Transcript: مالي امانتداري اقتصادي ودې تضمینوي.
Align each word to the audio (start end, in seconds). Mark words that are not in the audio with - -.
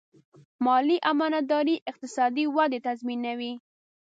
مالي 0.65 0.97
امانتداري 1.11 1.75
اقتصادي 1.91 2.45
ودې 2.55 2.79
تضمینوي. 2.87 3.53